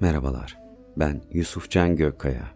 [0.00, 0.58] Merhabalar,
[0.96, 2.54] ben Yusuf Can Gökkaya.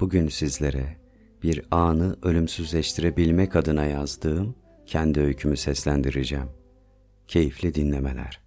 [0.00, 0.96] Bugün sizlere
[1.42, 4.54] bir anı ölümsüzleştirebilmek adına yazdığım
[4.86, 6.48] kendi öykümü seslendireceğim.
[7.28, 8.40] Keyifli dinlemeler.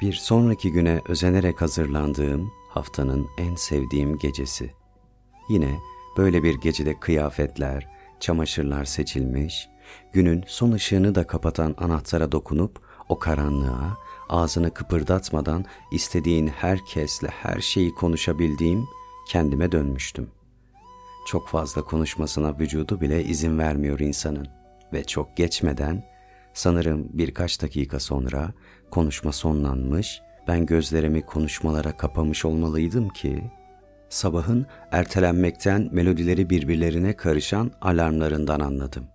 [0.00, 4.70] Bir sonraki güne özenerek hazırlandığım haftanın en sevdiğim gecesi.
[5.48, 5.78] Yine
[6.16, 7.88] böyle bir gecede kıyafetler,
[8.20, 9.68] çamaşırlar seçilmiş,
[10.12, 13.98] günün son ışığını da kapatan anahtara dokunup o karanlığa,
[14.28, 18.84] ağzını kıpırdatmadan istediğin herkesle her şeyi konuşabildiğim
[19.28, 20.30] kendime dönmüştüm.
[21.26, 24.48] Çok fazla konuşmasına vücudu bile izin vermiyor insanın
[24.92, 26.04] ve çok geçmeden
[26.54, 28.52] sanırım birkaç dakika sonra
[28.90, 33.50] konuşma sonlanmış, ben gözlerimi konuşmalara kapamış olmalıydım ki
[34.08, 39.13] sabahın ertelenmekten melodileri birbirlerine karışan alarmlarından anladım.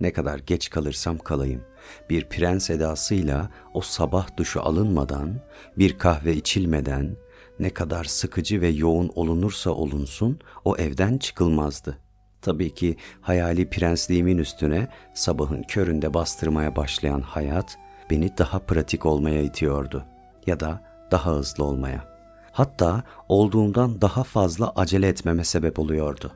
[0.00, 1.62] Ne kadar geç kalırsam kalayım,
[2.10, 5.40] bir prens edasıyla o sabah duşu alınmadan,
[5.78, 7.16] bir kahve içilmeden,
[7.58, 11.98] ne kadar sıkıcı ve yoğun olunursa olunsun o evden çıkılmazdı.
[12.42, 17.78] Tabii ki hayali prensliğimin üstüne sabahın köründe bastırmaya başlayan hayat
[18.10, 20.04] beni daha pratik olmaya itiyordu
[20.46, 22.04] ya da daha hızlı olmaya.
[22.52, 26.32] Hatta olduğumdan daha fazla acele etmeme sebep oluyordu.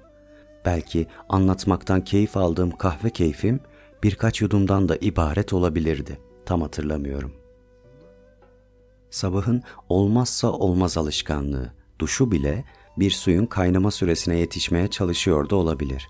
[0.64, 3.60] Belki anlatmaktan keyif aldığım kahve keyfim
[4.02, 6.18] birkaç yudumdan da ibaret olabilirdi.
[6.46, 7.32] Tam hatırlamıyorum.
[9.10, 12.64] Sabahın olmazsa olmaz alışkanlığı, duşu bile
[12.98, 16.08] bir suyun kaynama süresine yetişmeye çalışıyordu olabilir.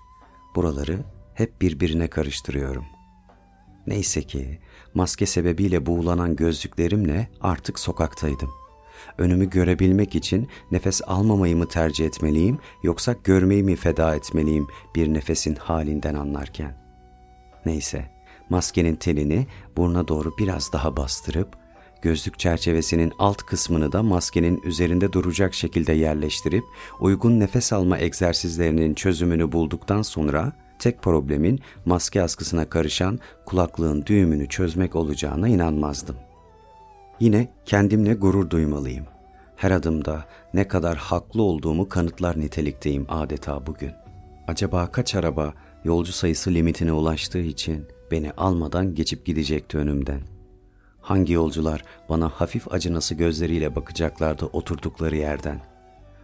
[0.55, 0.99] Buraları
[1.33, 2.85] hep birbirine karıştırıyorum.
[3.87, 4.59] Neyse ki
[4.93, 8.49] maske sebebiyle buğulanan gözlüklerimle artık sokaktaydım.
[9.17, 15.55] Önümü görebilmek için nefes almamayı mı tercih etmeliyim yoksa görmeyi mi feda etmeliyim bir nefesin
[15.55, 16.73] halinden anlarken?
[17.65, 18.05] Neyse,
[18.49, 21.57] maskenin telini buruna doğru biraz daha bastırıp,
[22.01, 26.63] gözlük çerçevesinin alt kısmını da maskenin üzerinde duracak şekilde yerleştirip,
[26.99, 34.95] uygun nefes alma egzersizlerinin çözümünü bulduktan sonra, tek problemin maske askısına karışan kulaklığın düğümünü çözmek
[34.95, 36.15] olacağına inanmazdım.
[37.19, 39.05] Yine kendimle gurur duymalıyım.
[39.55, 43.91] Her adımda ne kadar haklı olduğumu kanıtlar nitelikteyim adeta bugün.
[44.47, 45.53] Acaba kaç araba
[45.83, 50.21] yolcu sayısı limitine ulaştığı için beni almadan geçip gidecekti önümden.
[51.01, 55.59] Hangi yolcular bana hafif acınası gözleriyle bakacaklardı oturdukları yerden.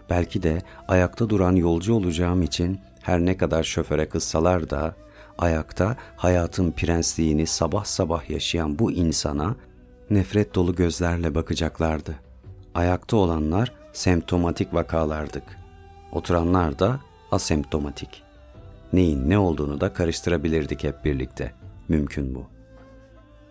[0.10, 4.96] Belki de ayakta duran yolcu olacağım için her ne kadar şoföre kızsalar da
[5.38, 9.56] ayakta hayatın prensliğini sabah sabah yaşayan bu insana
[10.12, 12.16] nefret dolu gözlerle bakacaklardı.
[12.76, 15.44] Ayakta olanlar semptomatik vakalardık.
[16.12, 17.00] Oturanlar da
[17.32, 18.30] asemptomatik.''
[18.94, 21.54] neyin ne olduğunu da karıştırabilirdik hep birlikte.
[21.88, 22.46] Mümkün bu.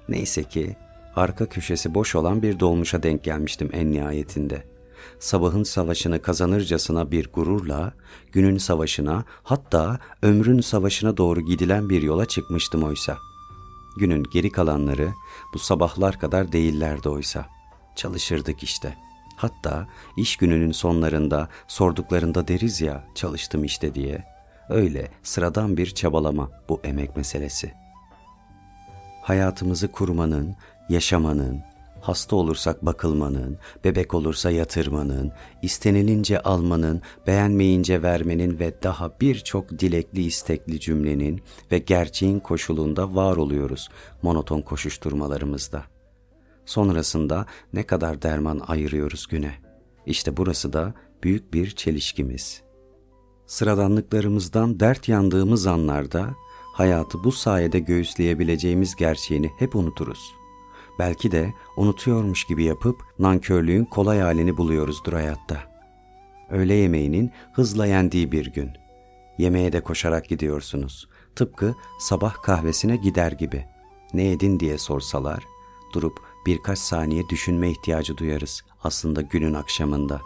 [0.08, 0.76] Neyse ki
[1.16, 4.64] arka köşesi boş olan bir dolmuşa denk gelmiştim en nihayetinde.
[5.18, 7.92] Sabahın savaşını kazanırcasına bir gururla,
[8.32, 13.18] günün savaşına hatta ömrün savaşına doğru gidilen bir yola çıkmıştım oysa.
[13.98, 15.12] Günün geri kalanları
[15.54, 17.46] bu sabahlar kadar değillerdi oysa.
[17.96, 18.94] Çalışırdık işte.
[19.36, 24.38] Hatta iş gününün sonlarında sorduklarında deriz ya çalıştım işte diye.''
[24.68, 27.72] Öyle sıradan bir çabalama bu emek meselesi.
[29.22, 30.56] Hayatımızı kurmanın,
[30.88, 31.62] yaşamanın,
[32.00, 35.32] hasta olursak bakılmanın, bebek olursa yatırmanın,
[35.62, 41.42] istenilince almanın, beğenmeyince vermenin ve daha birçok dilekli istekli cümlenin
[41.72, 43.88] ve gerçeğin koşulunda var oluyoruz
[44.22, 45.84] monoton koşuşturmalarımızda.
[46.66, 49.54] Sonrasında ne kadar derman ayırıyoruz güne.
[50.06, 52.68] İşte burası da büyük bir çelişkimiz.''
[53.48, 56.34] sıradanlıklarımızdan dert yandığımız anlarda
[56.74, 60.37] hayatı bu sayede göğüsleyebileceğimiz gerçeğini hep unuturuz.
[60.98, 65.58] Belki de unutuyormuş gibi yapıp nankörlüğün kolay halini buluyoruzdur hayatta.
[66.50, 68.70] Öğle yemeğinin hızla yendiği bir gün.
[69.38, 71.08] Yemeğe de koşarak gidiyorsunuz.
[71.36, 73.64] Tıpkı sabah kahvesine gider gibi.
[74.14, 75.44] Ne yedin diye sorsalar,
[75.94, 80.20] durup birkaç saniye düşünme ihtiyacı duyarız aslında günün akşamında.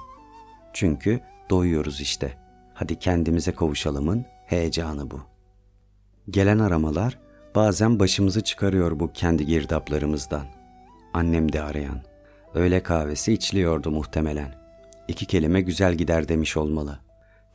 [0.74, 1.20] Çünkü
[1.50, 2.42] doyuyoruz işte.''
[2.74, 5.20] hadi kendimize kavuşalımın heyecanı bu.
[6.30, 7.18] Gelen aramalar
[7.54, 10.46] bazen başımızı çıkarıyor bu kendi girdaplarımızdan.
[11.14, 12.00] Annem de arayan.
[12.54, 14.54] Öğle kahvesi içiliyordu muhtemelen.
[15.08, 16.98] İki kelime güzel gider demiş olmalı.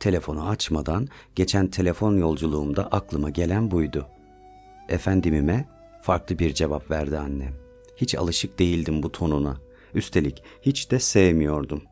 [0.00, 4.06] Telefonu açmadan geçen telefon yolculuğumda aklıma gelen buydu.
[4.88, 5.68] Efendimime
[6.02, 7.54] farklı bir cevap verdi annem.
[7.96, 9.56] Hiç alışık değildim bu tonuna.
[9.94, 11.82] Üstelik hiç de sevmiyordum.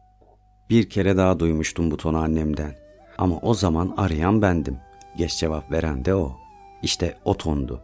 [0.71, 2.75] Bir kere daha duymuştum bu tonu annemden.
[3.19, 4.79] Ama o zaman arayan bendim.
[5.17, 6.37] Geç cevap veren de o.
[6.83, 7.83] İşte o tondu.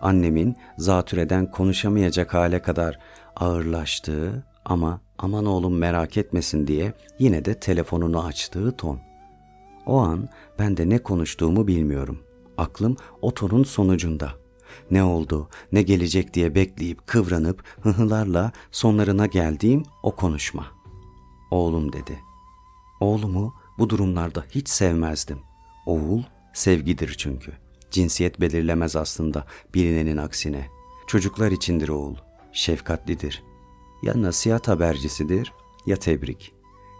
[0.00, 2.98] Annemin zatürreden konuşamayacak hale kadar
[3.36, 9.00] ağırlaştığı, Ama aman oğlum merak etmesin diye yine de telefonunu açtığı ton.
[9.86, 10.28] O an
[10.58, 12.18] ben de ne konuştuğumu bilmiyorum.
[12.58, 14.32] Aklım o tonun sonucunda.
[14.90, 20.66] Ne oldu, ne gelecek diye bekleyip kıvranıp hıhılarla sonlarına geldiğim o konuşma.
[21.50, 22.20] Oğlum dedi.
[23.00, 25.38] Oğlumu bu durumlarda hiç sevmezdim.
[25.86, 26.22] Oğul
[26.52, 27.52] sevgidir çünkü.
[27.90, 30.68] Cinsiyet belirlemez aslında bilinenin aksine.
[31.06, 32.14] Çocuklar içindir oğul.
[32.54, 33.42] Şefkatlidir.
[34.02, 35.52] Ya nasihat habercisidir
[35.86, 36.52] ya tebrik.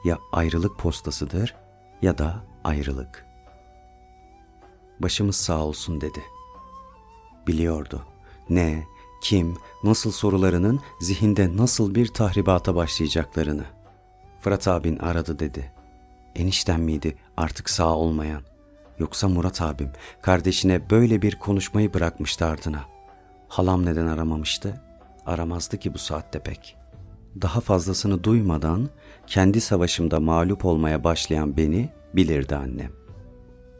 [0.04, 1.54] Ya ayrılık postasıdır
[2.02, 3.26] ya da ayrılık.
[5.00, 6.22] Başımız sağ olsun dedi.
[7.46, 8.02] Biliyordu.
[8.50, 8.84] Ne,
[9.22, 13.64] kim, nasıl sorularının zihinde nasıl bir tahribata başlayacaklarını.
[14.40, 15.72] Fırat abin aradı dedi.
[16.34, 18.42] Enişten miydi artık sağ olmayan?
[18.98, 19.92] Yoksa Murat abim
[20.22, 22.84] kardeşine böyle bir konuşmayı bırakmıştı ardına.
[23.48, 24.80] Halam neden aramamıştı?
[25.26, 26.76] Aramazdı ki bu saatte pek.
[27.42, 28.88] Daha fazlasını duymadan
[29.26, 32.90] kendi savaşımda mağlup olmaya başlayan beni bilirdi annem.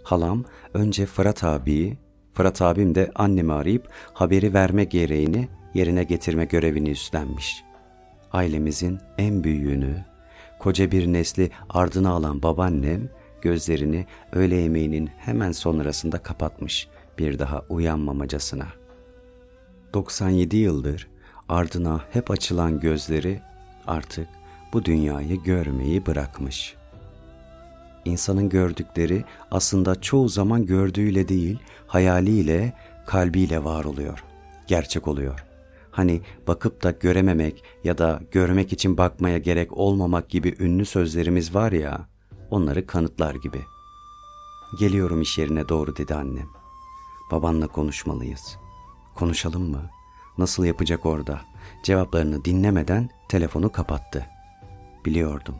[0.02, 0.44] Halam
[0.74, 1.98] önce Fırat abiyi,
[2.32, 7.64] Fırat abim de annemi arayıp haberi verme gereğini yerine getirme görevini üstlenmiş.
[8.32, 10.04] Ailemizin en büyüğünü,
[10.58, 13.10] koca bir nesli ardına alan babaannem
[13.42, 16.88] gözlerini öğle yemeğinin hemen sonrasında kapatmış
[17.18, 18.66] bir daha uyanmamacasına.
[19.94, 21.08] 97 yıldır
[21.48, 23.40] ardına hep açılan gözleri
[23.86, 24.28] artık
[24.72, 26.74] bu dünyayı görmeyi bırakmış.
[28.04, 32.72] İnsanın gördükleri aslında çoğu zaman gördüğüyle değil, hayaliyle,
[33.06, 34.24] kalbiyle var oluyor,
[34.66, 35.44] gerçek oluyor.
[35.90, 41.72] Hani bakıp da görememek ya da görmek için bakmaya gerek olmamak gibi ünlü sözlerimiz var
[41.72, 42.08] ya,
[42.50, 43.60] onları kanıtlar gibi.
[44.78, 46.48] Geliyorum iş yerine doğru dedi annem.
[47.30, 48.56] Babanla konuşmalıyız.
[49.14, 49.90] Konuşalım mı?
[50.38, 51.40] Nasıl yapacak orada?
[51.82, 54.26] Cevaplarını dinlemeden telefonu kapattı.
[55.04, 55.54] Biliyordum.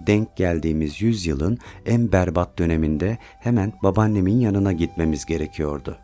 [0.00, 5.98] Denk geldiğimiz yüzyılın en berbat döneminde hemen babaannemin yanına gitmemiz gerekiyordu.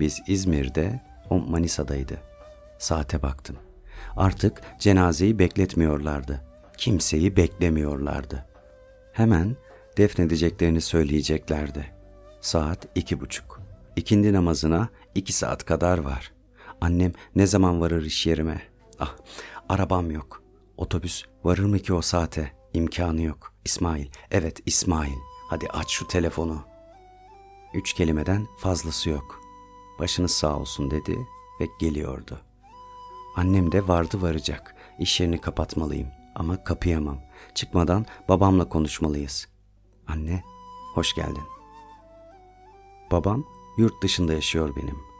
[0.00, 1.00] Biz İzmir'de,
[1.30, 2.18] o Manisa'daydı.
[2.78, 3.56] Saate baktım.
[4.16, 6.44] Artık cenazeyi bekletmiyorlardı.
[6.76, 8.46] Kimseyi beklemiyorlardı.
[9.12, 9.56] Hemen
[9.96, 11.86] defnedeceklerini söyleyeceklerdi.
[12.40, 13.60] Saat iki buçuk.
[13.96, 16.33] İkindi namazına iki saat kadar var.
[16.84, 18.62] Annem ne zaman varır iş yerime?
[18.98, 19.16] Ah,
[19.68, 20.42] arabam yok.
[20.76, 22.52] Otobüs varır mı ki o saate?
[22.72, 23.52] İmkanı yok.
[23.64, 25.16] İsmail, evet İsmail.
[25.50, 26.62] Hadi aç şu telefonu.
[27.74, 29.40] Üç kelimeden fazlası yok.
[29.98, 31.18] Başınız sağ olsun dedi
[31.60, 32.40] ve geliyordu.
[33.36, 34.74] Annem de vardı varacak.
[34.98, 37.18] İş yerini kapatmalıyım ama kapayamam.
[37.54, 39.48] Çıkmadan babamla konuşmalıyız.
[40.06, 40.44] Anne,
[40.94, 41.44] hoş geldin.
[43.10, 43.44] Babam
[43.78, 45.13] yurt dışında yaşıyor benim.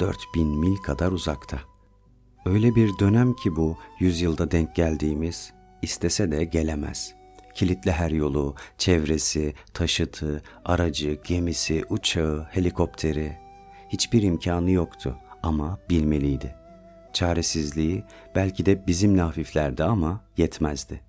[0.00, 1.58] Dört bin mil kadar uzakta.
[2.46, 5.52] Öyle bir dönem ki bu yüzyılda denk geldiğimiz,
[5.82, 7.14] istese de gelemez.
[7.54, 13.38] Kilitli her yolu, çevresi, taşıtı, aracı, gemisi, uçağı, helikopteri.
[13.88, 16.54] Hiçbir imkanı yoktu ama bilmeliydi.
[17.12, 18.04] Çaresizliği
[18.34, 21.00] belki de bizimle hafiflerdi ama yetmezdi.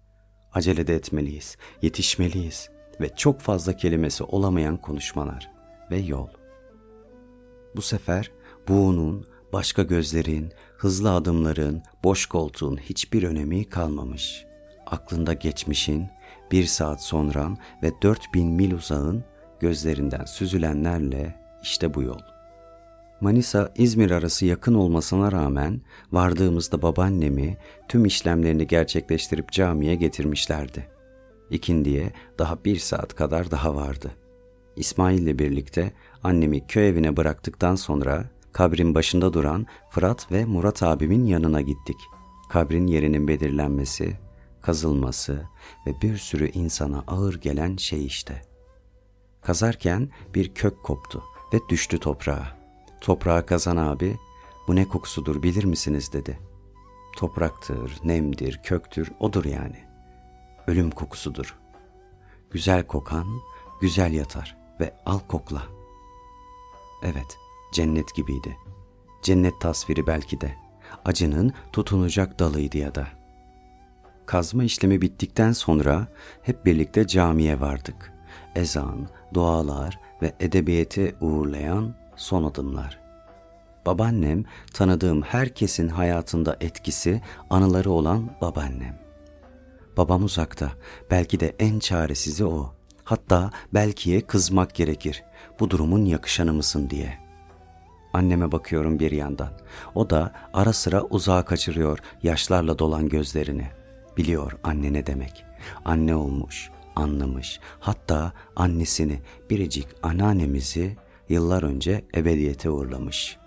[0.53, 2.69] Acele de etmeliyiz, yetişmeliyiz
[3.01, 5.51] ve çok fazla kelimesi olamayan konuşmalar
[5.91, 6.27] ve yol.
[7.75, 8.31] Bu sefer
[8.67, 14.45] buğunun, başka gözlerin, hızlı adımların, boş koltuğun hiçbir önemi kalmamış.
[14.85, 16.07] Aklında geçmişin,
[16.51, 19.23] bir saat sonran ve dört bin mil uzağın
[19.59, 22.19] gözlerinden süzülenlerle işte bu yol.
[23.21, 30.87] Manisa-İzmir arası yakın olmasına rağmen vardığımızda babaannemi tüm işlemlerini gerçekleştirip camiye getirmişlerdi.
[31.49, 34.11] İkindiye daha bir saat kadar daha vardı.
[34.75, 41.25] İsmail ile birlikte annemi köy evine bıraktıktan sonra kabrin başında duran Fırat ve Murat abimin
[41.25, 41.97] yanına gittik.
[42.49, 44.17] Kabrin yerinin belirlenmesi,
[44.61, 45.47] kazılması
[45.87, 48.41] ve bir sürü insana ağır gelen şey işte.
[49.41, 52.57] Kazarken bir kök koptu ve düştü toprağa.
[53.01, 54.17] Toprağa kazan abi,
[54.67, 56.39] bu ne kokusudur bilir misiniz dedi.
[57.17, 59.85] Topraktır, nemdir, köktür, odur yani.
[60.67, 61.57] Ölüm kokusudur.
[62.51, 63.27] Güzel kokan,
[63.81, 65.63] güzel yatar ve al kokla.
[67.03, 67.37] Evet,
[67.73, 68.57] cennet gibiydi.
[69.21, 70.55] Cennet tasviri belki de.
[71.05, 73.07] Acının tutunacak dalıydı ya da.
[74.25, 76.07] Kazma işlemi bittikten sonra
[76.41, 78.13] hep birlikte camiye vardık.
[78.55, 82.99] Ezan, dualar ve edebiyete uğurlayan son adımlar.
[83.85, 88.99] Babaannem tanıdığım herkesin hayatında etkisi, anıları olan babaannem.
[89.97, 90.71] Babam uzakta,
[91.11, 92.73] belki de en çaresizi o.
[93.03, 95.23] Hatta belkiye kızmak gerekir.
[95.59, 97.28] Bu durumun yakışanı mısın diye.
[98.13, 99.49] Anneme bakıyorum bir yandan.
[99.95, 103.67] O da ara sıra uzağa kaçırıyor yaşlarla dolan gözlerini.
[104.17, 105.45] Biliyor anne ne demek.
[105.85, 107.59] Anne olmuş, anlamış.
[107.79, 110.97] Hatta annesini, biricik anneannemizi
[111.29, 113.37] yıllar önce ebediyete uğurlamış.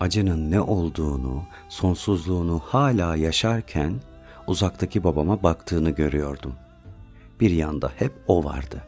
[0.00, 4.00] Acının ne olduğunu, sonsuzluğunu hala yaşarken
[4.46, 6.54] uzaktaki babama baktığını görüyordum.
[7.40, 8.82] Bir yanda hep o vardı.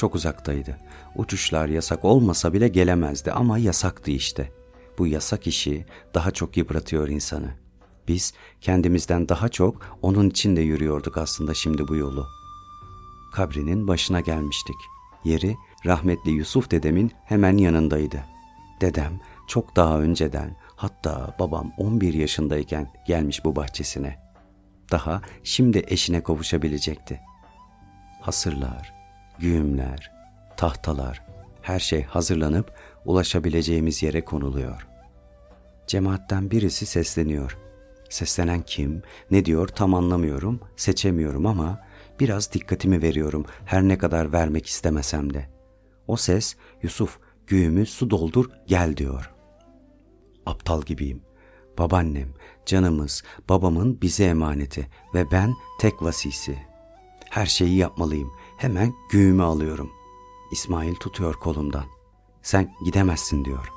[0.00, 0.76] Çok uzaktaydı.
[1.16, 4.52] Uçuşlar yasak olmasa bile gelemezdi ama yasaktı işte.
[4.98, 7.50] Bu yasak işi daha çok yıpratıyor insanı.
[8.08, 12.26] Biz kendimizden daha çok onun içinde yürüyorduk aslında şimdi bu yolu.
[13.34, 14.76] Kabrinin başına gelmiştik.
[15.24, 18.24] Yeri rahmetli Yusuf dedemin hemen yanındaydı.
[18.80, 24.18] Dedem çok daha önceden hatta babam 11 yaşındayken gelmiş bu bahçesine.
[24.92, 27.20] Daha şimdi eşine kavuşabilecekti.
[28.20, 28.99] Hasırlar,
[29.40, 30.12] güğümler,
[30.56, 31.22] tahtalar,
[31.62, 32.72] her şey hazırlanıp
[33.04, 34.86] ulaşabileceğimiz yere konuluyor.
[35.86, 37.58] Cemaatten birisi sesleniyor.
[38.10, 41.80] Seslenen kim, ne diyor tam anlamıyorum, seçemiyorum ama
[42.20, 45.48] biraz dikkatimi veriyorum her ne kadar vermek istemesem de.
[46.06, 49.30] O ses Yusuf güğümü su doldur gel diyor.
[50.46, 51.22] Aptal gibiyim.
[51.78, 52.28] Babaannem,
[52.66, 56.58] canımız, babamın bize emaneti ve ben tek vasisi.
[57.30, 58.32] Her şeyi yapmalıyım.
[58.60, 59.92] Hemen güğümü alıyorum.
[60.52, 61.84] İsmail tutuyor kolumdan.
[62.42, 63.68] Sen gidemezsin diyor.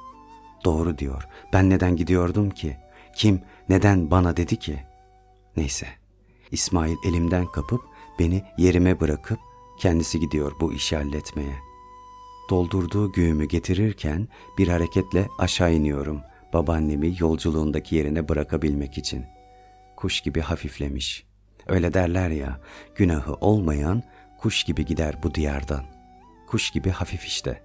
[0.65, 1.27] Doğru diyor.
[1.53, 2.77] Ben neden gidiyordum ki?
[3.15, 4.83] Kim neden bana dedi ki?
[5.57, 5.87] Neyse.
[6.51, 7.81] İsmail elimden kapıp
[8.19, 9.39] beni yerime bırakıp
[9.79, 11.55] kendisi gidiyor bu işi halletmeye.
[12.49, 16.21] Doldurduğu güğümü getirirken bir hareketle aşağı iniyorum
[16.53, 19.25] babaannemi yolculuğundaki yerine bırakabilmek için.
[19.97, 21.25] Kuş gibi hafiflemiş.
[21.67, 22.59] Öyle derler ya,
[22.95, 24.03] günahı olmayan
[24.43, 25.83] kuş gibi gider bu diyardan.
[26.47, 27.63] Kuş gibi hafif işte.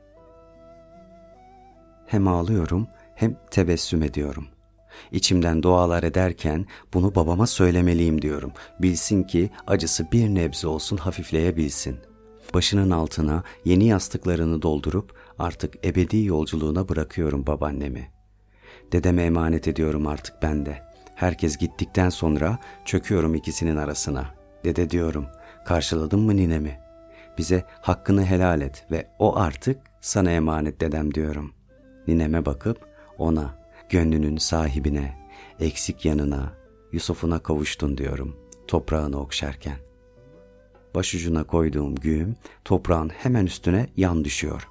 [2.06, 4.46] Hem ağlıyorum hem tebessüm ediyorum.
[5.12, 8.52] İçimden dualar ederken bunu babama söylemeliyim diyorum.
[8.80, 11.98] Bilsin ki acısı bir nebze olsun hafifleyebilsin.
[12.54, 18.10] Başının altına yeni yastıklarını doldurup artık ebedi yolculuğuna bırakıyorum babaannemi.
[18.92, 20.82] Dedeme emanet ediyorum artık ben de.
[21.14, 24.34] Herkes gittikten sonra çöküyorum ikisinin arasına.
[24.64, 25.26] Dede diyorum,
[25.68, 26.80] karşıladın mı ninemi?
[27.38, 31.52] Bize hakkını helal et ve o artık sana emanet dedem diyorum.
[32.06, 32.78] Nineme bakıp
[33.18, 33.58] ona,
[33.88, 35.16] gönlünün sahibine,
[35.60, 36.52] eksik yanına,
[36.92, 38.36] Yusuf'una kavuştun diyorum
[38.68, 39.76] toprağını okşarken.
[40.94, 44.68] Başucuna koyduğum güğüm toprağın hemen üstüne yan düşüyor.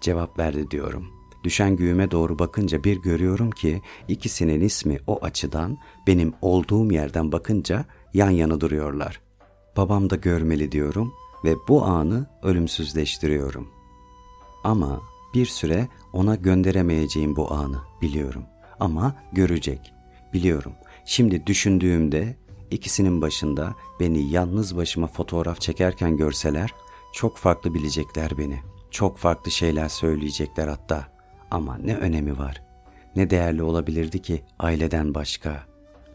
[0.00, 1.06] Cevap verdi diyorum.
[1.44, 7.84] Düşen güğüme doğru bakınca bir görüyorum ki ikisinin ismi o açıdan benim olduğum yerden bakınca
[8.14, 9.29] yan yana duruyorlar.
[9.80, 13.68] Babam da görmeli diyorum ve bu anı ölümsüzleştiriyorum.
[14.64, 15.02] Ama
[15.34, 18.42] bir süre ona gönderemeyeceğim bu anı biliyorum.
[18.80, 19.92] Ama görecek.
[20.32, 20.72] Biliyorum.
[21.04, 22.36] Şimdi düşündüğümde
[22.70, 26.74] ikisinin başında beni yalnız başıma fotoğraf çekerken görseler
[27.12, 28.60] çok farklı bilecekler beni.
[28.90, 31.08] Çok farklı şeyler söyleyecekler hatta.
[31.50, 32.62] Ama ne önemi var?
[33.16, 35.66] Ne değerli olabilirdi ki aileden başka?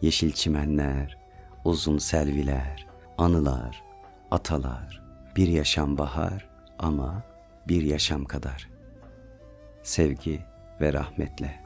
[0.02, 1.18] Yeşil çimenler,
[1.64, 2.85] uzun selviler,
[3.18, 3.82] anılar,
[4.30, 5.02] atalar,
[5.36, 7.22] bir yaşam bahar ama
[7.68, 8.68] bir yaşam kadar.
[9.82, 10.42] Sevgi
[10.80, 11.65] ve rahmetle.